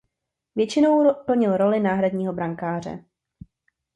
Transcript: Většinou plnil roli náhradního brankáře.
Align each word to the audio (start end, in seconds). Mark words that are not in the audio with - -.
Většinou 0.55 1.13
plnil 1.25 1.57
roli 1.57 1.79
náhradního 1.79 2.33
brankáře. 2.33 3.05